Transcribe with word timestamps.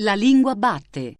La 0.00 0.14
lingua 0.14 0.54
batte. 0.54 1.16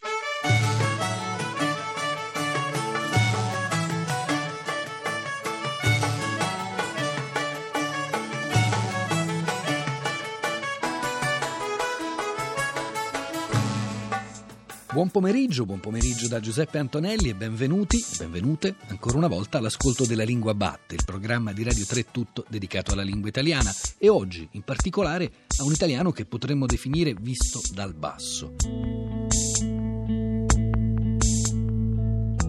Buon 14.99 15.11
pomeriggio, 15.13 15.65
buon 15.65 15.79
pomeriggio 15.79 16.27
da 16.27 16.41
Giuseppe 16.41 16.79
Antonelli 16.79 17.29
e 17.29 17.37
benvenuti, 17.37 18.05
benvenute 18.19 18.75
ancora 18.89 19.17
una 19.17 19.29
volta 19.29 19.59
all'ascolto 19.59 20.05
della 20.05 20.25
Lingua 20.25 20.55
Batte, 20.55 20.97
il 20.97 21.05
programma 21.05 21.53
di 21.53 21.63
Radio 21.63 21.87
3 21.87 22.07
Tutto 22.11 22.45
dedicato 22.49 22.95
alla 22.95 23.05
lingua 23.05 23.29
italiana 23.29 23.73
e 23.97 24.09
oggi 24.09 24.49
in 24.51 24.63
particolare 24.63 25.31
a 25.59 25.63
un 25.63 25.71
italiano 25.71 26.11
che 26.11 26.25
potremmo 26.25 26.67
definire 26.67 27.15
visto 27.15 27.61
dal 27.73 27.95
basso. 27.95 28.57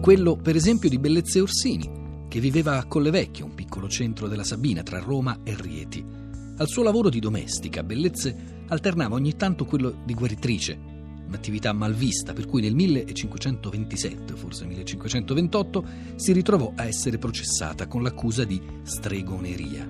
Quello 0.00 0.34
per 0.34 0.56
esempio 0.56 0.88
di 0.88 0.98
Bellezze 0.98 1.40
Orsini, 1.40 2.26
che 2.26 2.40
viveva 2.40 2.78
a 2.78 2.84
Collevecchio, 2.84 3.44
un 3.44 3.54
piccolo 3.54 3.88
centro 3.88 4.26
della 4.26 4.42
Sabina 4.42 4.82
tra 4.82 4.98
Roma 4.98 5.38
e 5.44 5.54
Rieti. 5.56 6.04
Al 6.56 6.66
suo 6.66 6.82
lavoro 6.82 7.10
di 7.10 7.20
domestica, 7.20 7.84
Bellezze 7.84 8.64
alternava 8.66 9.14
ogni 9.14 9.36
tanto 9.36 9.64
quello 9.64 10.02
di 10.04 10.14
guaritrice 10.14 10.89
un'attività 11.30 11.72
malvista, 11.72 12.32
per 12.32 12.46
cui 12.46 12.60
nel 12.60 12.74
1527, 12.74 14.34
forse 14.34 14.66
1528, 14.66 15.84
si 16.16 16.32
ritrovò 16.32 16.72
a 16.74 16.84
essere 16.84 17.18
processata 17.18 17.86
con 17.86 18.02
l'accusa 18.02 18.44
di 18.44 18.60
stregoneria. 18.82 19.88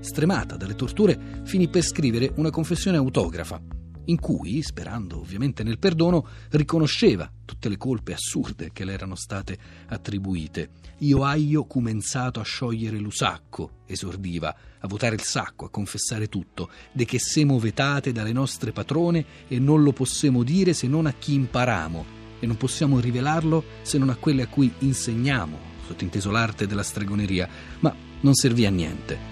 Stremata 0.00 0.56
dalle 0.56 0.74
torture, 0.74 1.42
finì 1.44 1.68
per 1.68 1.82
scrivere 1.82 2.32
una 2.36 2.50
confessione 2.50 2.96
autografa 2.96 3.81
in 4.06 4.18
cui, 4.18 4.62
sperando 4.62 5.18
ovviamente 5.18 5.62
nel 5.62 5.78
perdono, 5.78 6.26
riconosceva 6.50 7.30
tutte 7.44 7.68
le 7.68 7.76
colpe 7.76 8.14
assurde 8.14 8.70
che 8.72 8.84
le 8.84 8.92
erano 8.92 9.14
state 9.14 9.58
attribuite. 9.88 10.70
Io 10.98 11.24
aio 11.24 11.64
cumenzato 11.64 12.40
a 12.40 12.44
sciogliere 12.44 12.98
l'usacco, 12.98 13.82
esordiva, 13.86 14.54
a 14.78 14.86
votare 14.86 15.14
il 15.14 15.22
sacco, 15.22 15.66
a 15.66 15.70
confessare 15.70 16.28
tutto, 16.28 16.70
de 16.92 17.04
che 17.04 17.18
semo 17.18 17.58
vetate 17.58 18.12
dalle 18.12 18.32
nostre 18.32 18.72
patrone 18.72 19.24
e 19.48 19.58
non 19.58 19.82
lo 19.82 19.92
possiamo 19.92 20.42
dire 20.42 20.72
se 20.72 20.86
non 20.86 21.06
a 21.06 21.12
chi 21.12 21.34
imparamo, 21.34 22.20
e 22.40 22.46
non 22.46 22.56
possiamo 22.56 22.98
rivelarlo 22.98 23.64
se 23.82 23.98
non 23.98 24.08
a 24.08 24.16
quelle 24.16 24.42
a 24.42 24.48
cui 24.48 24.72
insegniamo, 24.78 25.58
sottinteso 25.86 26.30
l'arte 26.30 26.66
della 26.66 26.82
stregoneria, 26.82 27.48
ma 27.80 27.94
non 28.20 28.34
servì 28.34 28.66
a 28.66 28.70
niente. 28.70 29.31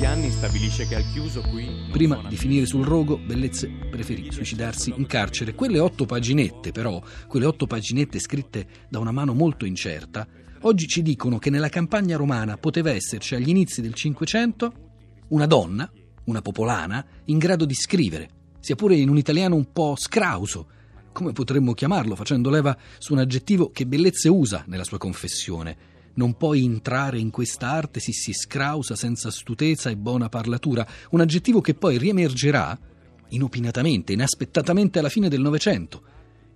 Molti 0.00 0.06
anni 0.06 0.30
stabilisce 0.30 0.86
che 0.86 0.94
al 0.94 1.04
chiuso 1.12 1.42
qui... 1.42 1.68
Prima 1.90 2.22
di 2.26 2.36
finire 2.36 2.64
sul 2.64 2.84
rogo, 2.84 3.18
Bellezze 3.18 3.68
preferì 3.90 4.32
suicidarsi 4.32 4.94
in 4.96 5.04
carcere. 5.06 5.54
Quelle 5.54 5.78
otto 5.78 6.06
paginette, 6.06 6.72
però, 6.72 7.02
quelle 7.26 7.44
otto 7.44 7.66
paginette 7.66 8.18
scritte 8.18 8.66
da 8.88 8.98
una 8.98 9.12
mano 9.12 9.34
molto 9.34 9.66
incerta, 9.66 10.26
oggi 10.62 10.86
ci 10.86 11.02
dicono 11.02 11.38
che 11.38 11.50
nella 11.50 11.68
campagna 11.68 12.16
romana 12.16 12.56
poteva 12.56 12.90
esserci 12.90 13.34
agli 13.34 13.50
inizi 13.50 13.82
del 13.82 13.92
Cinquecento 13.92 14.72
una 15.28 15.46
donna, 15.46 15.90
una 16.24 16.40
popolana, 16.40 17.04
in 17.26 17.36
grado 17.36 17.66
di 17.66 17.74
scrivere, 17.74 18.30
sia 18.58 18.76
pure 18.76 18.96
in 18.96 19.10
un 19.10 19.18
italiano 19.18 19.54
un 19.54 19.70
po' 19.70 19.96
scrauso, 19.98 20.66
come 21.12 21.32
potremmo 21.32 21.74
chiamarlo, 21.74 22.14
facendo 22.14 22.48
leva 22.48 22.74
su 22.96 23.12
un 23.12 23.18
aggettivo 23.18 23.70
che 23.70 23.86
Bellezze 23.86 24.30
usa 24.30 24.64
nella 24.66 24.84
sua 24.84 24.98
confessione 24.98 25.98
non 26.20 26.36
puoi 26.36 26.64
entrare 26.64 27.18
in 27.18 27.30
questa 27.30 27.70
arte 27.70 27.98
se 27.98 28.12
si 28.12 28.34
scrausa 28.34 28.94
senza 28.94 29.28
astutezza 29.28 29.88
e 29.88 29.96
buona 29.96 30.28
parlatura, 30.28 30.86
un 31.12 31.20
aggettivo 31.20 31.62
che 31.62 31.72
poi 31.72 31.96
riemergerà 31.96 32.78
inopinatamente, 33.28 34.12
inaspettatamente 34.12 34.98
alla 34.98 35.08
fine 35.08 35.30
del 35.30 35.40
Novecento, 35.40 36.02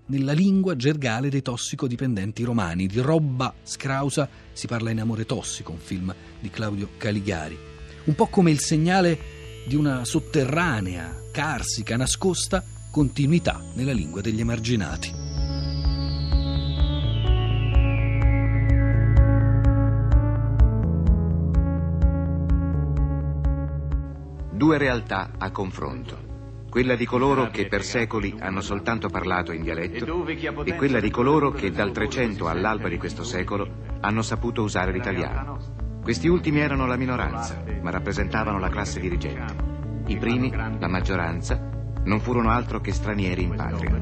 nella 0.07 0.33
lingua 0.33 0.77
gergale 0.77 1.31
dei 1.31 1.41
tossicodipendenti 1.41 2.45
romani. 2.45 2.87
Di 2.87 3.01
roba 3.01 3.55
scrausa 3.63 4.29
si 4.53 4.67
parla 4.67 4.91
in 4.91 5.01
Amore 5.01 5.25
tossico, 5.25 5.73
un 5.73 5.79
film 5.79 6.15
di 6.39 6.51
Claudio 6.51 6.91
Caligari. 6.99 7.57
Un 8.05 8.15
po' 8.15 8.27
come 8.27 8.51
il 8.51 8.61
segnale 8.61 9.19
di 9.67 9.77
una 9.77 10.05
sotterranea, 10.05 11.23
carsica, 11.33 11.97
nascosta 11.97 12.63
continuità 12.91 13.65
nella 13.77 13.93
lingua 13.93 14.21
degli 14.21 14.41
emarginati. 14.41 15.24
Due 24.65 24.79
realtà 24.79 25.33
a 25.37 25.51
confronto. 25.51 26.67
Quella 26.71 26.97
di 26.97 27.05
coloro 27.05 27.51
che 27.51 27.67
per 27.67 27.83
secoli 27.83 28.35
hanno 28.39 28.63
soltanto 28.63 29.11
parlato 29.11 29.53
in 29.53 29.61
dialetto 29.61 30.25
e 30.65 30.75
quella 30.77 31.01
di 31.01 31.11
coloro 31.11 31.51
che 31.51 31.71
dal 31.71 31.93
Trecento 31.93 32.49
all'alba 32.49 32.89
di 32.89 32.97
questo 32.97 33.25
secolo 33.25 33.69
hanno 34.01 34.23
saputo 34.23 34.63
usare 34.63 34.91
l'italiano. 34.91 36.01
Questi 36.03 36.29
ultimi 36.29 36.61
erano 36.61 36.87
la 36.87 36.97
minoranza, 36.97 37.63
ma 37.83 37.91
rappresentavano 37.91 38.59
la 38.59 38.71
classe 38.71 39.01
dirigente. 39.01 39.55
I 40.07 40.17
primi, 40.17 40.51
la 40.51 40.89
maggioranza, 40.89 41.61
non 42.05 42.21
furono 42.21 42.49
altro 42.49 42.81
che 42.81 42.93
stranieri 42.93 43.43
in 43.43 43.55
patria. 43.55 44.01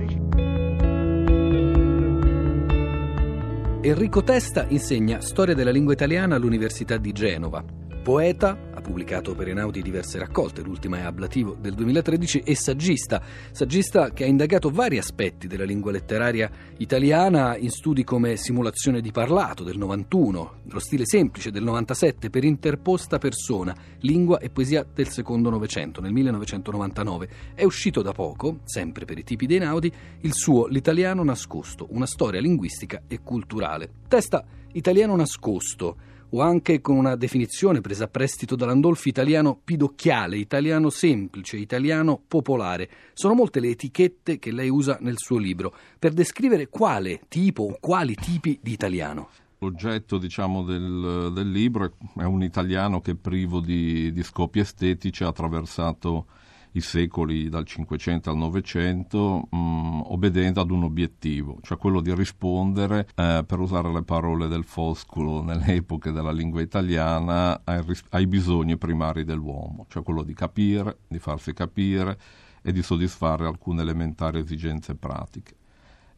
Enrico 3.80 4.22
Testa 4.22 4.66
insegna 4.68 5.20
storia 5.22 5.56
della 5.56 5.72
lingua 5.72 5.92
italiana 5.92 6.36
all'Università 6.36 6.98
di 6.98 7.10
Genova. 7.10 7.64
Poeta, 8.04 8.70
pubblicato 8.82 9.34
per 9.34 9.48
Enaudi 9.48 9.80
diverse 9.80 10.18
raccolte, 10.18 10.60
l'ultima 10.60 10.98
è 10.98 11.02
Ablativo 11.02 11.56
del 11.58 11.72
2013, 11.72 12.40
e 12.40 12.54
saggista, 12.54 13.22
saggista 13.52 14.10
che 14.10 14.24
ha 14.24 14.26
indagato 14.26 14.68
vari 14.68 14.98
aspetti 14.98 15.46
della 15.46 15.64
lingua 15.64 15.92
letteraria 15.92 16.50
italiana 16.78 17.56
in 17.56 17.70
studi 17.70 18.04
come 18.04 18.36
Simulazione 18.36 19.00
di 19.00 19.10
parlato 19.10 19.62
del 19.62 19.78
91, 19.78 20.54
lo 20.64 20.78
stile 20.80 21.06
semplice 21.06 21.50
del 21.50 21.62
97 21.62 22.28
per 22.28 22.44
interposta 22.44 23.16
persona, 23.18 23.74
lingua 24.00 24.38
e 24.38 24.50
poesia 24.50 24.84
del 24.92 25.08
secondo 25.08 25.48
Novecento, 25.48 26.02
nel 26.02 26.12
1999. 26.12 27.28
È 27.54 27.64
uscito 27.64 28.02
da 28.02 28.12
poco, 28.12 28.58
sempre 28.64 29.06
per 29.06 29.16
i 29.16 29.24
tipi 29.24 29.46
di 29.46 29.56
Enaudi, 29.56 29.90
il 30.20 30.34
suo 30.34 30.66
L'italiano 30.66 31.22
nascosto, 31.22 31.86
una 31.90 32.06
storia 32.06 32.40
linguistica 32.40 33.02
e 33.06 33.20
culturale. 33.22 33.88
Testa 34.08 34.44
Italiano 34.72 35.14
nascosto 35.14 35.96
o 36.34 36.40
anche 36.40 36.80
con 36.80 36.96
una 36.96 37.16
definizione 37.16 37.80
presa 37.80 38.04
a 38.04 38.08
prestito 38.08 38.56
dall'Andolfi 38.56 39.08
italiano 39.08 39.58
pidocchiale, 39.62 40.36
italiano 40.36 40.90
semplice, 40.90 41.56
italiano 41.56 42.20
popolare. 42.26 42.88
Sono 43.12 43.34
molte 43.34 43.60
le 43.60 43.70
etichette 43.70 44.38
che 44.38 44.52
lei 44.52 44.68
usa 44.68 44.98
nel 45.00 45.18
suo 45.18 45.38
libro 45.38 45.74
per 45.98 46.12
descrivere 46.12 46.68
quale 46.68 47.22
tipo 47.28 47.64
o 47.64 47.76
quali 47.80 48.14
tipi 48.14 48.58
di 48.62 48.72
italiano. 48.72 49.28
L'oggetto 49.58 50.18
diciamo, 50.18 50.64
del, 50.64 51.30
del, 51.32 51.50
libro 51.50 51.92
è 52.16 52.24
un 52.24 52.42
italiano 52.42 53.00
che 53.00 53.14
privo 53.14 53.60
di, 53.60 54.12
di 54.12 54.22
scopi 54.24 54.58
estetici 54.58 55.22
ha 55.22 55.28
attraversato 55.28 56.26
i 56.72 56.80
secoli 56.80 57.48
dal 57.48 57.66
Cinquecento 57.66 58.30
al 58.30 58.36
Novecento, 58.36 59.48
mm, 59.54 60.00
obbedendo 60.04 60.60
ad 60.60 60.70
un 60.70 60.84
obiettivo, 60.84 61.58
cioè 61.62 61.76
quello 61.76 62.00
di 62.00 62.14
rispondere, 62.14 63.08
eh, 63.14 63.44
per 63.46 63.58
usare 63.58 63.92
le 63.92 64.02
parole 64.02 64.48
del 64.48 64.64
Foscolo 64.64 65.42
nelle 65.42 65.74
epoche 65.74 66.12
della 66.12 66.32
lingua 66.32 66.62
italiana, 66.62 67.60
ai, 67.64 67.84
ai 68.10 68.26
bisogni 68.26 68.76
primari 68.78 69.24
dell'uomo, 69.24 69.86
cioè 69.88 70.02
quello 70.02 70.22
di 70.22 70.34
capire, 70.34 70.98
di 71.08 71.18
farsi 71.18 71.52
capire 71.52 72.18
e 72.62 72.72
di 72.72 72.82
soddisfare 72.82 73.46
alcune 73.46 73.82
elementari 73.82 74.38
esigenze 74.38 74.94
pratiche. 74.94 75.56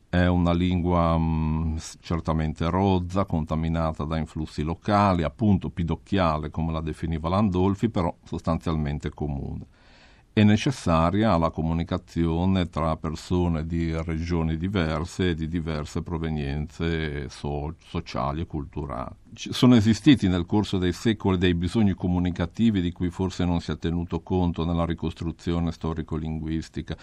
È 0.09 0.26
una 0.26 0.53
lingua 0.53 1.19
mh, 1.19 1.72
mm, 1.72 1.76
certamente 1.98 2.70
rozza, 2.70 3.25
contaminata 3.25 4.04
da 4.04 4.16
influssi 4.19 4.62
locali, 4.62 5.25
appunto 5.25 5.70
pidocchiale 5.70 6.50
come 6.50 6.70
la 6.70 6.81
definiva 6.81 7.28
Landolfi, 7.28 7.88
però 7.88 8.14
sostanzialmente 8.23 9.11
comune 9.11 9.67
è 10.34 10.42
necessaria 10.42 11.36
la 11.36 11.50
comunicazione 11.50 12.69
tra 12.69 12.96
persone 12.96 13.64
di 13.66 13.96
regioni 14.02 14.56
diverse 14.56 15.31
e 15.31 15.34
di 15.34 15.46
diverse 15.46 16.02
provenienze 16.02 17.28
so- 17.28 17.76
sociali 17.78 18.40
e 18.40 18.46
culturali 18.46 19.24
sono 19.34 19.75
esistiti 19.75 20.28
nel 20.28 20.46
corso 20.46 20.78
dei 20.78 20.92
secoli 20.92 21.38
dei 21.38 21.54
bisogni 21.54 21.94
comunicativi 21.94 22.81
di 22.81 22.92
cui 22.92 23.10
forse 23.10 23.44
non 23.44 23.60
si 23.60 23.70
è 23.70 23.78
tenuto 23.78 24.20
conto 24.22 24.64
nella 24.64 24.84
ricostruzione 24.84 25.72
storico-linguistica. 25.72 26.96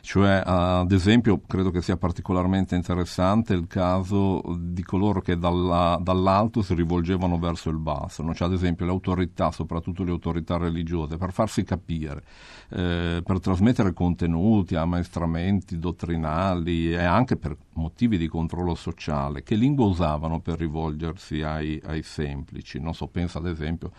Cioè, 0.00 0.42
ad 0.44 0.92
esempio, 0.92 1.40
credo 1.46 1.70
che 1.70 1.82
sia 1.82 1.96
particolarmente 1.96 2.74
interessante 2.74 3.54
il 3.54 3.66
caso 3.66 4.42
di 4.58 4.82
coloro 4.82 5.20
che 5.20 5.38
dalla, 5.38 5.98
dall'alto 6.00 6.62
si 6.62 6.74
rivolgevano 6.74 7.38
verso 7.38 7.70
il 7.70 7.78
basso, 7.78 8.22
no? 8.22 8.34
cioè, 8.34 8.48
ad 8.48 8.54
esempio 8.54 8.84
le 8.84 8.92
autorità, 8.92 9.50
soprattutto 9.50 10.04
le 10.04 10.10
autorità 10.10 10.56
religiose, 10.56 11.16
per 11.16 11.32
farsi 11.32 11.64
capire, 11.64 12.22
eh, 12.70 13.22
per 13.24 13.40
trasmettere 13.40 13.92
contenuti, 13.92 14.74
ammaestramenti 14.74 15.78
dottrinali 15.78 16.92
e 16.92 17.02
anche 17.02 17.36
per 17.36 17.56
motivi 17.74 18.18
di 18.18 18.28
controllo 18.28 18.74
sociale, 18.74 19.42
che 19.42 19.54
lingua 19.54 19.86
usavano 19.86 20.40
per 20.40 20.58
rivolgersi 20.58 21.42
ai 21.42 21.77
ai, 21.84 22.02
semplici. 22.02 22.78
Non 22.78 22.94
so, 22.94 23.06
pensa 23.06 23.38
ad 23.38 23.46
esempio 23.46 23.92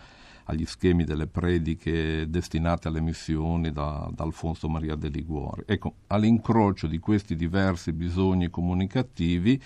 agli 0.44 0.64
schemi 0.64 1.04
delle 1.04 1.26
prediche 1.26 2.28
destinate 2.28 2.88
alle 2.88 3.00
missioni 3.00 3.72
da, 3.72 4.10
da 4.12 4.24
Alfonso 4.24 4.68
Maria 4.68 4.96
de 4.96 5.08
Liguori. 5.08 5.62
Ecco, 5.66 5.94
all'incrocio 6.08 6.86
di 6.86 6.98
questi 6.98 7.36
diversi 7.36 7.92
bisogni 7.92 8.50
comunicativi 8.50 9.60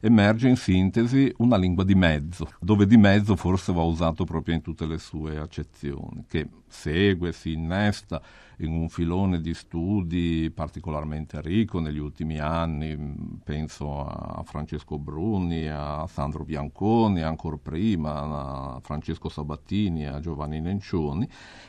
emerge 0.00 0.48
in 0.48 0.56
sintesi 0.56 1.32
una 1.38 1.56
lingua 1.56 1.84
di 1.84 1.94
mezzo, 1.94 2.50
dove 2.60 2.86
di 2.86 2.96
mezzo 2.96 3.36
forse 3.36 3.72
va 3.72 3.82
usato 3.82 4.24
proprio 4.24 4.54
in 4.54 4.62
tutte 4.62 4.86
le 4.86 4.98
sue 4.98 5.38
accezioni, 5.38 6.24
che 6.28 6.48
segue, 6.66 7.32
si 7.32 7.52
innesta 7.52 8.20
in 8.58 8.72
un 8.72 8.88
filone 8.88 9.40
di 9.40 9.54
studi 9.54 10.50
particolarmente 10.54 11.40
ricco 11.40 11.80
negli 11.80 11.98
ultimi 11.98 12.38
anni, 12.38 12.96
penso 13.44 14.04
a 14.04 14.42
Francesco 14.44 14.98
Bruni, 14.98 15.68
a 15.68 16.06
Sandro 16.08 16.44
Bianconi, 16.44 17.22
ancora 17.22 17.56
prima 17.56 18.74
a 18.74 18.80
Francesco 18.82 19.28
Sabattini, 19.28 20.06
a 20.06 20.20
Giovanni 20.20 20.60
Nencioni, 20.60 21.28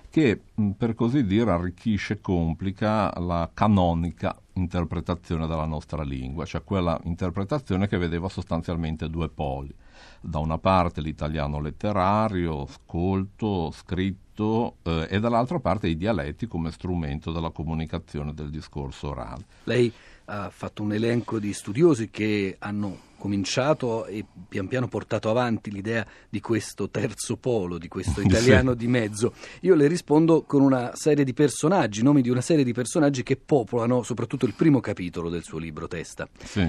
che 0.09 0.41
per 0.75 0.95
così 0.95 1.25
dire 1.25 1.51
arricchisce 1.51 2.13
e 2.13 2.21
complica 2.21 3.11
la 3.19 3.49
canonica 3.53 4.35
interpretazione 4.59 5.47
della 5.47 5.65
nostra 5.65 6.03
lingua, 6.03 6.45
cioè 6.45 6.63
quella 6.63 6.99
interpretazione 7.03 7.87
che 7.87 7.97
vedeva 7.97 8.29
sostanzialmente 8.29 9.09
due 9.09 9.29
poli. 9.29 9.73
Da 10.21 10.39
una 10.39 10.57
parte 10.57 11.01
l'italiano 11.01 11.59
letterario, 11.59 12.65
scolto, 12.67 13.71
scritto, 13.71 14.77
eh, 14.83 15.07
e 15.09 15.19
dall'altra 15.19 15.59
parte 15.59 15.87
i 15.87 15.97
dialetti 15.97 16.47
come 16.47 16.71
strumento 16.71 17.31
della 17.31 17.49
comunicazione 17.49 18.33
del 18.33 18.49
discorso 18.49 19.09
orale. 19.09 19.45
Lei 19.63 19.91
ha 20.25 20.49
fatto 20.49 20.83
un 20.83 20.93
elenco 20.93 21.39
di 21.39 21.53
studiosi 21.53 22.09
che 22.09 22.55
hanno 22.59 23.07
cominciato 23.19 24.05
e 24.07 24.25
pian 24.47 24.67
piano 24.67 24.87
portato 24.87 25.29
avanti 25.29 25.69
l'idea 25.69 26.03
di 26.27 26.39
questo 26.39 26.89
terzo 26.89 27.37
polo, 27.37 27.77
di 27.77 27.87
questo 27.87 28.21
italiano 28.25 28.71
sì. 28.71 28.77
di 28.77 28.87
mezzo. 28.87 29.33
Io 29.61 29.75
le 29.75 29.85
rispondo 29.85 30.41
con 30.41 30.61
una 30.61 30.95
serie 30.95 31.23
di 31.23 31.33
personaggi, 31.33 32.01
nomi 32.01 32.21
di 32.23 32.29
una 32.29 32.41
serie 32.41 32.63
di 32.63 32.73
personaggi 32.73 33.21
che 33.21 33.35
popolano 33.37 34.01
soprattutto 34.01 34.47
il 34.47 34.53
primo 34.53 34.79
capitolo 34.79 35.29
del 35.29 35.43
suo 35.43 35.59
libro 35.59 35.87
Testa. 35.87 36.27
Sì. 36.43 36.67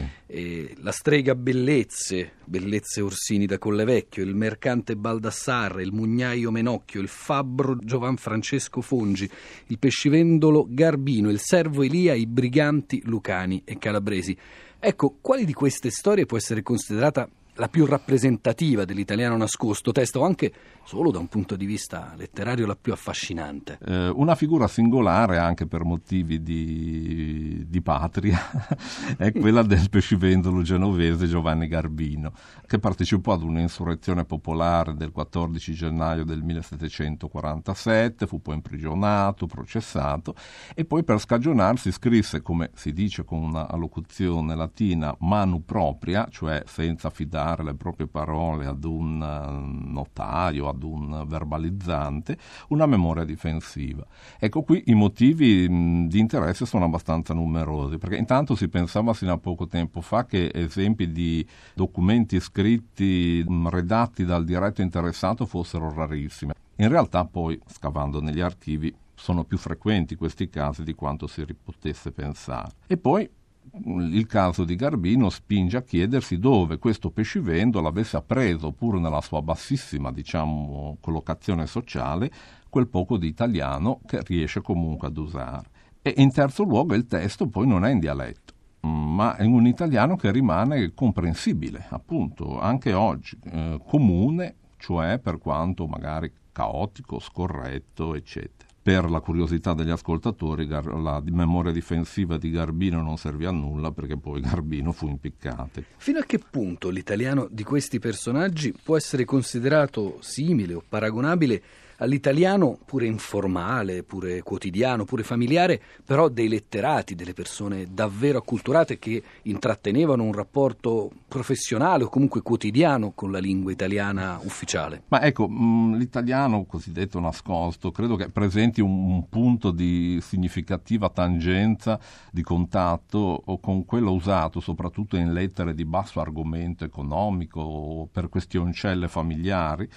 la 0.83 0.93
strega 0.93 1.35
Bellezze, 1.35 2.33
Bellezze 2.45 3.01
Orsini 3.01 3.47
da 3.47 3.59
Collevecchio, 3.59 4.25
il 4.25 4.35
mercante 4.35 4.97
Baldassarre, 4.97 5.83
il 5.83 5.93
mugnaio 5.93 6.51
Menocchio, 6.51 7.01
il 7.01 7.09
fabbro 7.09 7.79
Giovan 7.79 8.17
Francesco 8.17 8.81
Fongi, 8.81 9.31
il 9.69 9.79
pescivendolo 9.79 10.67
Garbino, 10.69 11.31
il 11.31 11.39
servo 11.39 11.83
Elia, 11.83 12.15
i 12.15 12.27
briganti 12.27 13.01
Lucani 13.05 13.63
e 13.65 13.79
Calabresi. 13.79 14.37
Ecco, 14.83 15.17
quali 15.21 15.45
di 15.45 15.53
queste 15.53 15.91
storie 15.91 16.25
può 16.25 16.39
essere 16.39 16.63
considerata 16.63 17.29
la 17.61 17.69
più 17.69 17.85
rappresentativa 17.85 18.87
dell'italiano 18.87 19.37
nascosto, 19.37 19.93
testo 19.93 20.25
anche 20.25 20.51
solo 20.83 21.11
da 21.11 21.19
un 21.19 21.29
punto 21.29 21.57
di 21.57 21.67
vista 21.67 22.15
letterario 22.17 22.67
la 22.67 22.75
più 22.75 22.93
affascinante. 22.93 23.79
Eh, 23.85 24.09
una 24.09 24.35
figura 24.35 24.67
singolare 24.67 25.37
anche 25.37 25.67
per 25.67 25.85
motivi 25.85 26.43
di, 26.43 27.65
di 27.69 27.83
patria 27.83 28.41
è 29.17 29.31
quella 29.31 29.63
del 29.63 29.91
pescivendolo 29.91 30.63
genovese 30.63 31.27
Giovanni 31.27 31.69
Garbino, 31.69 32.33
che 32.67 32.79
partecipò 32.79 33.35
ad 33.35 33.43
un'insurrezione 33.43 34.25
popolare 34.25 34.95
del 34.95 35.13
14 35.13 35.75
gennaio 35.75 36.25
del 36.25 36.43
1747, 36.43 38.27
fu 38.27 38.41
poi 38.41 38.55
imprigionato, 38.55 39.47
processato 39.47 40.35
e 40.75 40.87
poi 40.87 41.05
per 41.05 41.21
scagionarsi 41.21 41.93
scrisse, 41.93 42.41
come 42.41 42.71
si 42.75 42.95
dice 42.95 43.23
con 43.23 43.43
una 43.43 43.69
allocuzione 43.69 44.57
latina, 44.57 45.15
manu 45.21 45.63
propria, 45.63 46.27
cioè 46.31 46.63
senza 46.67 47.11
fidare 47.51 47.65
le 47.65 47.75
proprie 47.75 48.07
parole 48.07 48.67
ad 48.67 48.85
un 48.85 49.23
eh, 49.23 49.91
notaio, 49.91 50.69
ad 50.69 50.83
un 50.83 51.25
verbalizzante, 51.27 52.37
una 52.69 52.87
memoria 52.87 53.25
difensiva. 53.25 54.07
Ecco 54.39 54.63
qui 54.63 54.85
i 54.87 54.95
motivi 54.95 55.69
mh, 55.69 56.09
di 56.09 56.19
interesse 56.19 56.67
sono 56.67 56.85
abbastanza 56.85 57.35
numerosi, 57.35 57.99
perché 57.99 58.17
intanto 58.17 58.55
si 58.55 58.69
pensava 58.69 59.13
fino 59.13 59.33
a 59.33 59.39
poco 59.39 59.67
tempo 59.67 60.01
fa 60.01 60.25
che 60.25 60.51
esempi 60.53 61.11
di 61.11 61.47
documenti 61.75 62.39
scritti 62.41 63.45
mh, 63.47 63.69
redatti 63.69 64.25
dal 64.25 64.45
diretto 64.45 64.83
interessato 64.83 65.47
fossero 65.47 65.93
rarissimi. 65.93 66.53
In 66.77 66.89
realtà 66.89 67.25
poi, 67.25 67.61
scavando 67.67 68.21
negli 68.21 68.41
archivi, 68.41 68.95
sono 69.15 69.45
più 69.45 69.59
frequenti 69.59 70.17
questi 70.17 70.49
casi 70.49 70.83
di 70.83 70.95
quanto 70.95 71.27
si 71.27 71.45
potesse 71.63 72.11
pensare. 72.11 72.73
E 72.87 72.97
poi 72.97 73.29
il 73.73 74.27
caso 74.27 74.65
di 74.65 74.75
Garbino 74.75 75.31
spinge 75.31 75.77
a 75.77 75.83
chiedersi 75.83 76.39
dove 76.39 76.79
questo 76.79 77.11
pescivendolo 77.11 77.87
avesse 77.87 78.17
appreso, 78.17 78.73
pur 78.73 78.99
nella 78.99 79.21
sua 79.21 79.43
bassissima 79.43 80.11
diciamo, 80.13 80.97
collocazione 81.01 81.67
sociale, 81.67 82.31
quel 82.69 82.89
poco 82.89 83.17
di 83.17 83.27
italiano 83.27 84.01
che 84.07 84.23
riesce 84.23 84.61
comunque 84.61 85.09
ad 85.09 85.17
usare. 85.17 85.69
E 86.03 86.15
in 86.17 86.33
terzo 86.33 86.65
luogo 86.65 86.95
il 86.95 87.07
testo 87.07 87.47
poi 87.47 87.67
non 87.67 87.85
è 87.85 87.91
in 87.91 88.01
dialetto, 88.01 88.55
ma 88.81 89.37
è 89.37 89.45
un 89.45 89.67
italiano 89.67 90.17
che 90.17 90.31
rimane 90.31 90.93
comprensibile, 90.95 91.87
appunto, 91.91 92.59
anche 92.59 92.93
oggi, 92.93 93.39
eh, 93.45 93.81
comune, 93.87 94.55
cioè 94.79 95.19
per 95.19 95.39
quanto 95.39 95.87
magari 95.87 96.33
caotico, 96.53 97.19
scorretto, 97.19 98.15
eccetera 98.15 98.60
per 98.83 99.11
la 99.11 99.21
curiosità 99.21 99.75
degli 99.75 99.91
ascoltatori, 99.91 100.67
la 100.67 101.23
memoria 101.27 101.71
difensiva 101.71 102.39
di 102.39 102.51
Garbino 102.51 103.03
non 103.03 103.19
servì 103.19 103.45
a 103.45 103.51
nulla 103.51 103.93
perché 103.93 104.17
poi 104.17 104.41
Garbino 104.41 104.93
fu 104.93 105.07
impiccato. 105.09 105.83
Fino 105.97 106.19
a 106.19 106.25
che 106.25 106.39
punto 106.39 106.89
l'italiano 106.89 107.47
di 107.51 107.63
questi 107.63 107.99
personaggi 107.99 108.73
può 108.73 108.97
essere 108.97 109.25
considerato 109.25 110.17
simile 110.21 110.75
o 110.75 110.83
paragonabile 110.87 111.63
all'italiano 112.01 112.79
pure 112.85 113.07
informale, 113.07 114.03
pure 114.03 114.43
quotidiano, 114.43 115.05
pure 115.05 115.23
familiare, 115.23 115.81
però 116.05 116.29
dei 116.29 116.49
letterati, 116.49 117.15
delle 117.15 117.33
persone 117.33 117.87
davvero 117.91 118.39
acculturate 118.39 118.99
che 118.99 119.23
intrattenevano 119.43 120.23
un 120.23 120.33
rapporto 120.33 121.11
professionale 121.29 122.05
o 122.05 122.09
comunque 122.09 122.43
quotidiano 122.43 123.13
con 123.13 123.31
la 123.31 123.39
lingua 123.39 123.73
italiana 123.73 124.39
ufficiale. 124.43 125.03
Ma 125.09 125.23
ecco, 125.23 125.49
mm, 125.49 125.95
l'italiano 125.95 126.65
cosiddetto 126.65 127.21
nascosto 127.21 127.91
credo 127.91 128.17
che 128.17 128.29
presenti 128.29 128.81
un 128.81 129.29
punto 129.29 129.71
di 129.71 130.19
significativa 130.23 131.09
tangenza 131.11 131.99
di 132.31 132.43
contatto 132.43 133.43
con 133.61 133.85
quello 133.85 134.13
usato 134.13 134.61
soprattutto 134.61 135.17
in 135.17 135.33
lettere 135.33 135.75
di 135.75 135.85
basso 135.85 136.21
argomento 136.21 136.85
economico 136.85 137.61
o 137.61 138.09
per 138.11 138.29
questioncelle 138.29 139.09
familiari 139.09 139.89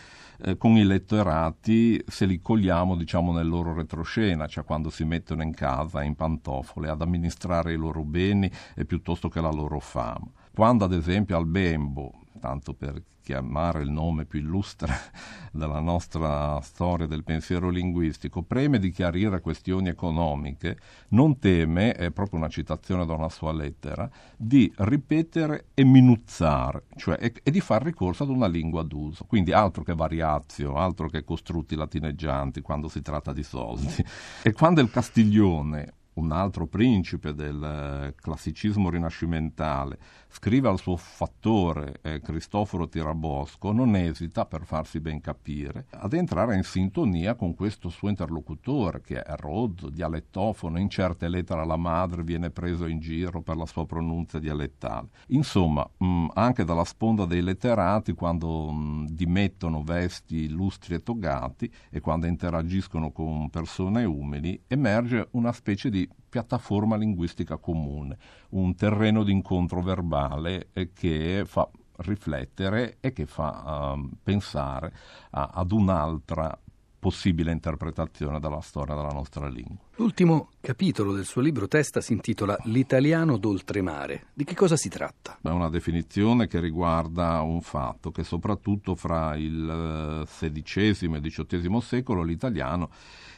eh, 0.46 0.58
con 0.58 0.76
i 0.78 0.84
letterati 0.84 1.93
se 2.08 2.26
li 2.26 2.40
cogliamo 2.42 2.96
diciamo 2.96 3.32
nel 3.32 3.48
loro 3.48 3.74
retroscena, 3.74 4.48
cioè 4.48 4.64
quando 4.64 4.90
si 4.90 5.04
mettono 5.04 5.44
in 5.44 5.54
casa 5.54 6.04
in 6.04 6.16
pantofole 6.16 6.90
ad 6.90 7.02
amministrare 7.02 7.74
i 7.74 7.78
loro 7.78 8.04
beni 8.04 8.50
e 8.76 8.86
piuttosto 8.86 9.28
che 9.28 9.42
la 9.42 9.52
loro 9.52 9.80
fama. 9.80 10.32
Quando 10.54 10.86
ad 10.86 10.94
esempio 10.94 11.36
al 11.36 11.48
Bembo, 11.48 12.12
tanto 12.40 12.74
per 12.74 13.02
chiamare 13.24 13.82
il 13.82 13.90
nome 13.90 14.26
più 14.26 14.40
illustre 14.40 14.94
della 15.52 15.80
nostra 15.80 16.60
storia 16.62 17.08
del 17.08 17.24
pensiero 17.24 17.70
linguistico, 17.70 18.44
preme 18.44 18.78
di 18.78 18.92
chiarire 18.92 19.40
questioni 19.40 19.88
economiche, 19.88 20.78
non 21.10 21.40
teme, 21.40 21.94
è 21.94 22.12
proprio 22.12 22.40
una 22.40 22.50
citazione 22.50 23.06
da 23.06 23.14
una 23.14 23.30
sua 23.30 23.54
lettera, 23.54 24.10
di 24.36 24.72
ripetere 24.78 25.68
e 25.74 25.86
minuzzare, 25.86 26.84
cioè 26.98 27.18
e, 27.20 27.34
e 27.42 27.50
di 27.50 27.62
far 27.62 27.82
ricorso 27.82 28.24
ad 28.24 28.30
una 28.30 28.48
lingua 28.48 28.84
d'uso. 28.84 29.24
Quindi 29.24 29.54
altro 29.54 29.84
che 29.84 29.96
variazio, 29.96 30.76
altro 30.76 31.08
che 31.08 31.24
costrutti 31.24 31.76
latineggianti 31.76 32.62
quando 32.62 32.90
si 32.90 33.02
tratta 33.02 33.34
di 33.34 33.44
soldi. 33.44 34.04
E 34.46 34.52
quando 34.52 34.82
il 34.82 34.90
Castiglione 34.90 35.94
un 36.16 36.32
altro 36.32 36.68
principe 36.68 37.34
del 37.34 37.64
eh, 37.64 38.16
classicismo 38.16 38.90
rinascimentale, 38.90 39.98
scrive 40.30 40.68
al 40.68 40.80
suo 40.80 40.96
fattore 40.98 42.00
eh, 42.02 42.20
Cristoforo 42.22 42.88
Tirabosco, 42.88 43.72
non 43.72 43.96
esita, 43.96 44.46
per 44.46 44.66
farsi 44.66 45.00
ben 45.00 45.22
capire, 45.22 45.86
ad 45.92 46.14
entrare 46.14 46.56
in 46.56 46.64
sintonia 46.64 47.36
con 47.36 47.54
questo 47.54 47.90
suo 47.90 48.10
interlocutore, 48.10 49.02
che 49.02 49.22
è 49.22 49.36
rozzo, 49.38 49.90
dialettofono, 49.90 50.80
in 50.80 50.90
certe 50.90 51.28
lettere 51.28 51.62
alla 51.62 51.78
madre 51.78 52.24
viene 52.24 52.50
preso 52.50 52.86
in 52.86 53.00
giro 53.00 53.42
per 53.42 53.58
la 53.58 53.66
sua 53.66 53.86
pronuncia 53.86 54.40
dialettale. 54.40 55.10
Insomma, 55.28 55.88
mh, 55.98 56.06
mm, 56.06 56.26
anche 56.34 56.64
dalla 56.64 56.84
sponda 56.84 57.26
dei 57.26 57.42
letterati, 57.42 58.14
quando 58.14 58.72
mh, 58.72 58.84
mm, 58.84 59.06
dimettono 59.08 59.84
vesti 59.84 60.44
illustri 60.44 60.96
e 60.96 61.04
togati 61.04 61.72
e 61.90 62.00
quando 62.00 62.28
interagiscono 62.28 63.12
con 63.12 63.50
persone 63.50 64.04
umili, 64.04 64.62
emerge 64.68 65.28
una 65.32 65.52
specie 65.52 65.90
di 65.90 66.03
piattaforma 66.30 66.96
linguistica 66.96 67.58
comune, 67.58 68.18
un 68.50 68.76
terreno 68.76 69.24
d'incontro 69.24 69.82
verbale 69.82 70.70
eh, 70.74 70.92
che 70.94 71.44
fa 71.46 71.70
riflettere 71.98 72.98
e 73.00 73.14
che 73.14 73.26
fa 73.26 73.94
uh, 73.96 74.10
pensare 74.24 74.94
a, 75.32 75.52
ad 75.54 75.72
un'altra 75.72 76.58
possibile 77.04 77.52
interpretazione 77.52 78.40
della 78.40 78.62
storia 78.62 78.96
della 78.96 79.10
nostra 79.10 79.50
lingua. 79.50 79.76
L'ultimo 79.98 80.52
capitolo 80.62 81.12
del 81.12 81.26
suo 81.26 81.42
libro 81.42 81.68
testa 81.68 82.00
si 82.00 82.14
intitola 82.14 82.58
L'italiano 82.64 83.36
d'oltremare. 83.36 84.28
Di 84.34 84.46
che 84.46 84.56
cosa 84.56 84.78
si 84.78 84.88
tratta? 84.88 85.38
È 85.42 85.50
una 85.50 85.70
definizione 85.70 86.48
che 86.48 86.62
riguarda 86.62 87.42
un 87.42 87.60
fatto 87.60 88.10
che 88.10 88.24
soprattutto 88.24 88.96
fra 88.96 89.36
il 89.36 90.24
XVI 90.26 90.82
eh, 90.82 91.14
e 91.14 91.18
il 91.18 91.46
XVIII 91.46 91.82
secolo 91.82 92.24
l'italiano 92.24 92.90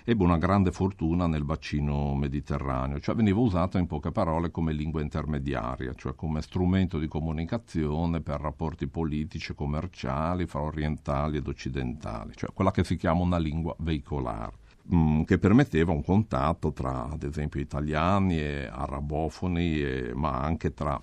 ebbe 0.08 0.24
una 0.24 0.38
grande 0.38 0.72
fortuna 0.72 1.26
nel 1.26 1.44
bacino 1.44 2.14
mediterraneo, 2.14 3.00
cioè 3.00 3.16
veniva 3.16 3.40
usato 3.40 3.80
in 3.80 3.88
poche 3.88 4.12
parole 4.12 4.52
come 4.52 4.72
lingua 4.72 5.02
intermediaria, 5.02 5.96
cioè 5.96 6.14
come 6.14 6.44
strumento 6.44 7.00
di 7.00 7.08
comunicazione 7.08 8.22
per 8.22 8.40
rapporti 8.40 8.86
politici 8.88 9.52
e 9.52 9.56
commerciali 9.56 10.46
fra 10.46 10.62
orientali 10.62 11.38
ed 11.38 11.48
occidentali, 11.48 12.34
cioè 12.36 12.52
quella 12.54 12.70
che 12.70 12.84
si 12.84 12.98
chiama 12.98 13.22
una 13.22 13.40
lingua 13.40 13.76
veicolare 13.80 14.58
mm, 14.94 15.24
che 15.24 15.40
permetteva 15.40 15.92
un 15.92 16.04
contatto 16.04 16.72
tra, 16.72 17.10
ad 17.10 17.24
esempio, 17.24 17.60
italiani 17.60 18.40
e 18.40 18.70
arabofoni, 18.72 19.82
e, 19.82 20.12
ma 20.14 20.40
anche 20.40 20.72
tra 20.76 21.02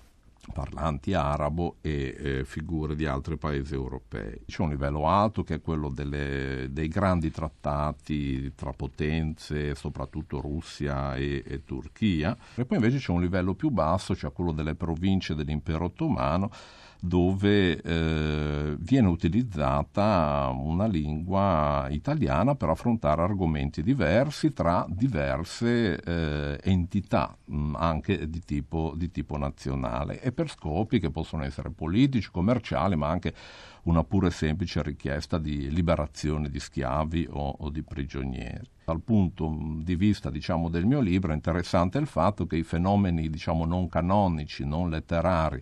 parlanti 0.51 1.13
arabo 1.13 1.77
e 1.81 2.15
eh, 2.17 2.45
figure 2.45 2.95
di 2.95 3.05
altri 3.05 3.37
paesi 3.37 3.73
europei. 3.73 4.41
C'è 4.45 4.61
un 4.61 4.69
livello 4.69 5.07
alto 5.07 5.43
che 5.43 5.55
è 5.55 5.61
quello 5.61 5.89
delle, 5.89 6.67
dei 6.71 6.87
grandi 6.87 7.31
trattati 7.31 8.53
tra 8.55 8.71
potenze, 8.71 9.75
soprattutto 9.75 10.41
Russia 10.41 11.15
e, 11.15 11.43
e, 11.45 11.63
Turchia, 11.63 12.35
e 12.55 12.65
poi 12.65 12.77
invece 12.77 12.97
c'è 12.97 13.11
un 13.11 13.21
livello 13.21 13.53
più 13.53 13.69
basso, 13.69 14.15
cioè 14.15 14.33
quello 14.33 14.51
delle 14.51 14.75
province 14.75 15.35
dell'impero 15.35 15.85
ottomano, 15.85 16.51
dove 17.05 17.81
eh, 17.81 18.75
viene 18.79 19.07
utilizzata 19.09 20.53
una 20.55 20.85
lingua 20.85 21.87
italiana 21.89 22.55
per 22.55 22.69
affrontare 22.69 23.21
argomenti 23.23 23.83
diversi 23.83 24.53
tra 24.53 24.85
diverse 24.87 25.99
eh, 25.99 26.57
entità, 26.63 27.35
mm, 27.51 27.75
anche 27.75 28.29
di 28.29 28.39
tipo, 28.45 28.93
di 28.95 29.11
tipo 29.11 29.35
nazionale, 29.35 30.21
e 30.21 30.31
per 30.31 30.49
scopi 30.49 31.01
che 31.01 31.11
possono 31.11 31.43
essere 31.43 31.71
politici, 31.71 32.31
commerciali, 32.31 32.95
ma 32.95 33.09
anche 33.09 33.33
una 33.83 34.03
pura 34.03 34.27
e 34.27 34.31
semplice 34.31 34.81
richiesta 34.81 35.37
di 35.37 35.69
liberazione 35.71 36.49
di 36.49 36.59
schiavi 36.59 37.27
o, 37.29 37.55
o 37.59 37.69
di 37.69 37.81
prigionieri. 37.83 38.69
Dal 38.85 39.01
punto 39.01 39.49
mm, 39.49 39.81
di 39.81 39.95
vista 39.95 40.29
diciamo, 40.29 40.69
del 40.69 40.85
mio 40.85 40.99
libro 40.99 41.31
è 41.31 41.35
interessante 41.35 41.97
il 41.97 42.07
fatto 42.07 42.45
che 42.45 42.57
i 42.57 42.63
fenomeni 42.63 43.29
diciamo, 43.29 43.65
non 43.65 43.87
canonici, 43.87 44.65
non 44.65 44.89
letterari, 44.89 45.61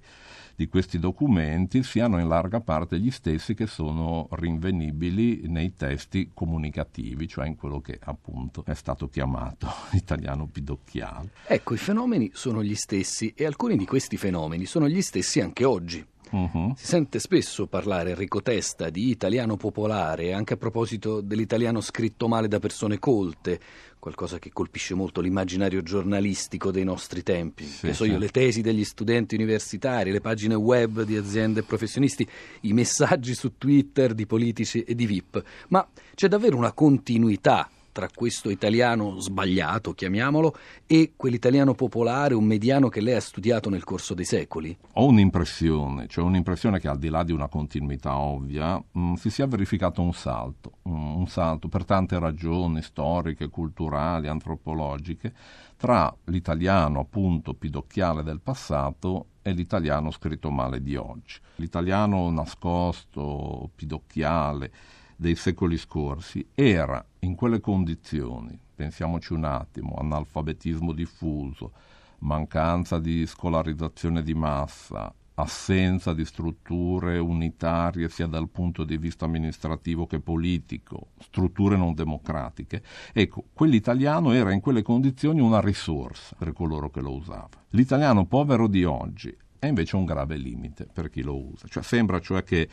di 0.55 0.67
questi 0.67 0.99
documenti 0.99 1.81
siano 1.81 2.19
in 2.19 2.27
larga 2.27 2.59
parte 2.59 2.99
gli 2.99 3.09
stessi 3.09 3.55
che 3.55 3.65
sono 3.65 4.27
rinvenibili 4.29 5.47
nei 5.47 5.75
testi 5.75 6.29
comunicativi, 6.33 7.27
cioè 7.27 7.47
in 7.47 7.55
quello 7.55 7.81
che 7.81 7.97
appunto 7.99 8.63
è 8.65 8.75
stato 8.75 9.07
chiamato 9.07 9.67
italiano 9.93 10.45
pidocchiale. 10.45 11.31
Ecco, 11.47 11.73
i 11.73 11.77
fenomeni 11.77 12.29
sono 12.33 12.63
gli 12.63 12.75
stessi 12.75 13.33
e 13.35 13.45
alcuni 13.45 13.75
di 13.75 13.85
questi 13.85 14.17
fenomeni 14.17 14.65
sono 14.65 14.87
gli 14.87 15.01
stessi 15.01 15.39
anche 15.39 15.65
oggi. 15.65 16.05
Uh-huh. 16.31 16.73
Si 16.75 16.85
sente 16.85 17.19
spesso 17.19 17.67
parlare 17.67 18.11
Enrico 18.11 18.41
Testa 18.41 18.89
di 18.89 19.09
italiano 19.09 19.57
popolare, 19.57 20.33
anche 20.33 20.53
a 20.53 20.57
proposito 20.57 21.21
dell'italiano 21.21 21.81
scritto 21.81 22.27
male 22.27 22.47
da 22.47 22.59
persone 22.59 22.99
colte, 22.99 23.59
qualcosa 23.99 24.39
che 24.39 24.51
colpisce 24.51 24.95
molto 24.95 25.21
l'immaginario 25.21 25.83
giornalistico 25.83 26.71
dei 26.71 26.83
nostri 26.83 27.21
tempi. 27.21 27.65
Sì, 27.65 27.87
che 27.87 27.93
so 27.93 28.05
sì. 28.05 28.11
io, 28.11 28.17
le 28.17 28.29
tesi 28.29 28.61
degli 28.61 28.83
studenti 28.83 29.35
universitari, 29.35 30.11
le 30.11 30.21
pagine 30.21 30.55
web 30.55 31.03
di 31.03 31.15
aziende 31.15 31.59
e 31.59 31.63
professionisti, 31.63 32.27
i 32.61 32.73
messaggi 32.73 33.35
su 33.35 33.57
Twitter 33.57 34.13
di 34.13 34.25
politici 34.25 34.81
e 34.81 34.95
di 34.95 35.05
VIP. 35.05 35.43
Ma 35.67 35.87
c'è 36.15 36.27
davvero 36.27 36.57
una 36.57 36.71
continuità 36.71 37.69
tra 37.91 38.07
questo 38.13 38.49
italiano 38.49 39.19
sbagliato, 39.19 39.93
chiamiamolo, 39.93 40.55
e 40.85 41.13
quell'italiano 41.15 41.73
popolare, 41.73 42.33
un 42.33 42.45
mediano 42.45 42.89
che 42.89 43.01
lei 43.01 43.15
ha 43.15 43.21
studiato 43.21 43.69
nel 43.69 43.83
corso 43.83 44.13
dei 44.13 44.25
secoli? 44.25 44.75
Ho 44.93 45.05
un'impressione, 45.07 46.07
cioè 46.07 46.23
un'impressione 46.23 46.79
che 46.79 46.87
al 46.87 46.97
di 46.97 47.09
là 47.09 47.23
di 47.23 47.31
una 47.31 47.47
continuità 47.47 48.17
ovvia, 48.17 48.77
mh, 48.77 48.99
mm, 48.99 49.13
si 49.13 49.29
sia 49.29 49.47
verificato 49.47 50.01
un 50.01 50.13
salto, 50.13 50.73
mh, 50.83 50.91
mm, 50.91 51.15
un 51.15 51.27
salto 51.27 51.67
per 51.67 51.85
tante 51.85 52.17
ragioni 52.19 52.81
storiche, 52.81 53.49
culturali, 53.49 54.27
antropologiche, 54.27 55.33
tra 55.77 56.15
l'italiano 56.25 56.99
appunto 56.99 57.53
pidocchiale 57.53 58.21
del 58.21 58.39
passato 58.39 59.25
e 59.41 59.51
l'italiano 59.51 60.11
scritto 60.11 60.51
male 60.51 60.81
di 60.81 60.95
oggi. 60.95 61.39
L'italiano 61.55 62.29
nascosto, 62.29 63.69
pidocchiale, 63.75 64.71
dei 65.15 65.35
secoli 65.35 65.77
scorsi 65.77 66.45
era 66.53 67.03
in 67.23 67.35
quelle 67.35 67.59
condizioni, 67.59 68.57
pensiamoci 68.75 69.33
un 69.33 69.43
attimo, 69.43 69.95
analfabetismo 69.95 70.91
diffuso, 70.91 71.71
mancanza 72.19 72.99
di 72.99 73.25
scolarizzazione 73.25 74.23
di 74.23 74.33
massa, 74.33 75.13
assenza 75.35 76.13
di 76.13 76.25
strutture 76.25 77.19
unitarie 77.19 78.09
sia 78.09 78.27
dal 78.27 78.49
punto 78.49 78.83
di 78.83 78.97
vista 78.97 79.25
amministrativo 79.25 80.07
che 80.07 80.19
politico, 80.19 81.09
strutture 81.19 81.77
non 81.77 81.93
democratiche. 81.93 82.81
Ecco, 83.13 83.45
quell'italiano 83.53 84.33
era 84.33 84.51
in 84.51 84.59
quelle 84.59 84.81
condizioni 84.81 85.41
una 85.41 85.61
risorsa 85.61 86.35
per 86.37 86.53
coloro 86.53 86.89
che 86.89 87.01
lo 87.01 87.13
usavano. 87.13 87.65
L'italiano 87.69 88.25
povero 88.25 88.67
di 88.67 88.83
oggi 88.83 89.35
è 89.59 89.67
invece 89.67 89.95
un 89.95 90.05
grave 90.05 90.37
limite 90.37 90.87
per 90.91 91.09
chi 91.09 91.21
lo 91.21 91.37
usa. 91.37 91.67
Cioè, 91.67 91.83
sembra 91.83 92.19
cioè 92.19 92.43
che 92.43 92.67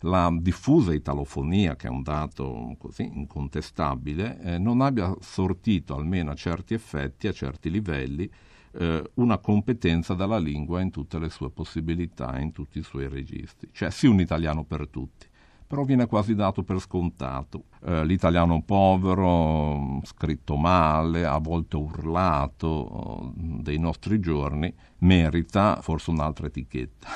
la 0.00 0.32
diffusa 0.38 0.94
italofonia, 0.94 1.74
che 1.76 1.88
è 1.88 1.90
un 1.90 2.02
dato 2.02 2.74
così 2.78 3.10
incontestabile, 3.12 4.40
eh, 4.40 4.58
non 4.58 4.80
abbia 4.80 5.14
sortito, 5.20 5.94
almeno 5.94 6.30
a 6.30 6.34
certi 6.34 6.74
effetti, 6.74 7.26
a 7.26 7.32
certi 7.32 7.70
livelli, 7.70 8.30
eh, 8.72 9.02
una 9.14 9.38
competenza 9.38 10.14
della 10.14 10.38
lingua 10.38 10.80
in 10.80 10.90
tutte 10.90 11.18
le 11.18 11.30
sue 11.30 11.50
possibilità, 11.50 12.38
in 12.38 12.52
tutti 12.52 12.78
i 12.78 12.82
suoi 12.82 13.08
registri. 13.08 13.70
Cioè 13.72 13.90
sì 13.90 14.06
un 14.06 14.20
italiano 14.20 14.64
per 14.64 14.88
tutti, 14.88 15.26
però 15.66 15.82
viene 15.82 16.06
quasi 16.06 16.34
dato 16.34 16.62
per 16.62 16.78
scontato. 16.78 17.64
Eh, 17.84 18.04
l'italiano 18.04 18.62
povero, 18.62 20.00
scritto 20.04 20.56
male, 20.56 21.26
a 21.26 21.38
volte 21.38 21.76
urlato, 21.76 23.32
eh, 23.36 23.62
dei 23.62 23.78
nostri 23.78 24.20
giorni, 24.20 24.72
merita 24.98 25.80
forse 25.82 26.10
un'altra 26.10 26.46
etichetta. 26.46 27.08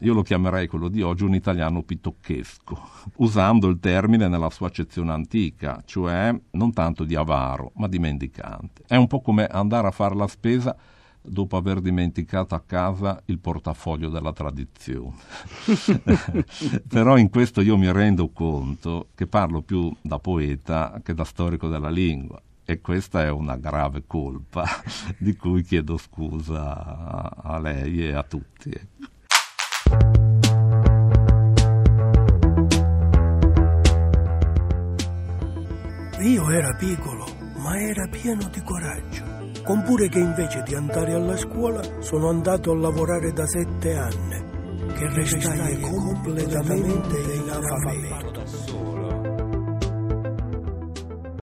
Io 0.00 0.14
lo 0.14 0.22
chiamerei 0.22 0.66
quello 0.66 0.88
di 0.88 1.02
oggi 1.02 1.24
un 1.24 1.34
italiano 1.34 1.82
pitocchesco, 1.82 2.80
usando 3.16 3.68
il 3.68 3.78
termine 3.78 4.28
nella 4.28 4.50
sua 4.50 4.66
accezione 4.68 5.12
antica, 5.12 5.82
cioè 5.84 6.34
non 6.52 6.72
tanto 6.72 7.04
di 7.04 7.14
avaro, 7.14 7.72
ma 7.76 7.88
di 7.88 7.98
mendicante. 7.98 8.82
È 8.86 8.96
un 8.96 9.06
po' 9.06 9.20
come 9.20 9.46
andare 9.46 9.86
a 9.86 9.92
fare 9.92 10.14
la 10.14 10.26
spesa 10.26 10.76
dopo 11.22 11.56
aver 11.56 11.80
dimenticato 11.80 12.54
a 12.54 12.62
casa 12.66 13.22
il 13.26 13.38
portafoglio 13.38 14.08
della 14.08 14.32
tradizione. 14.32 15.14
Però 16.88 17.16
in 17.16 17.30
questo 17.30 17.60
io 17.60 17.76
mi 17.76 17.90
rendo 17.92 18.30
conto 18.30 19.08
che 19.14 19.26
parlo 19.26 19.62
più 19.62 19.94
da 20.00 20.18
poeta 20.18 21.00
che 21.02 21.14
da 21.14 21.24
storico 21.24 21.68
della 21.68 21.90
lingua 21.90 22.40
e 22.64 22.80
questa 22.80 23.22
è 23.22 23.30
una 23.30 23.56
grave 23.56 24.04
colpa 24.06 24.64
di 25.18 25.36
cui 25.36 25.62
chiedo 25.62 25.96
scusa 25.96 27.34
a 27.36 27.58
lei 27.58 28.08
e 28.08 28.12
a 28.12 28.22
tutti. 28.22 28.70
Io 36.22 36.48
era 36.50 36.72
piccolo, 36.74 37.26
ma 37.56 37.80
era 37.80 38.06
pieno 38.06 38.48
di 38.48 38.62
coraggio. 38.62 39.24
Compure 39.64 40.08
che 40.08 40.20
invece 40.20 40.62
di 40.62 40.74
andare 40.74 41.14
alla 41.14 41.36
scuola 41.36 41.82
sono 42.00 42.28
andato 42.28 42.70
a 42.70 42.76
lavorare 42.76 43.32
da 43.32 43.46
sette 43.46 43.94
anni, 43.94 44.40
che 44.92 45.08
restai 45.08 45.80
completamente 45.80 47.16
analfabeto. 47.50 48.31